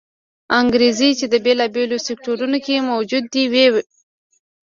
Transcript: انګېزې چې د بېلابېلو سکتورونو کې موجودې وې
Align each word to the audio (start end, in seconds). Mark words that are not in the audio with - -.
انګېزې 0.59 1.09
چې 1.19 1.25
د 1.29 1.35
بېلابېلو 1.45 1.97
سکتورونو 2.07 2.57
کې 2.65 2.85
موجودې 2.89 3.43
وې 3.51 3.65